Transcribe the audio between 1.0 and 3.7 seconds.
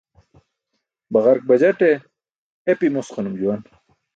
Baġark bajate epi mosqanum juwan.